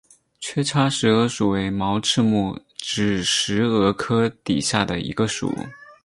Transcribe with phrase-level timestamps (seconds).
[0.39, 5.53] 缺叉石蛾属为毛翅目指石蛾科底下的一个属。